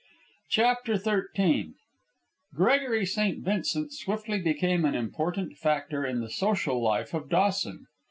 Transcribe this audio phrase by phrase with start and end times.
[0.49, 1.73] CHAPTER XIII
[2.55, 3.37] Gregory St.
[3.43, 7.85] Vincent swiftly became an important factor in the social life of Dawson.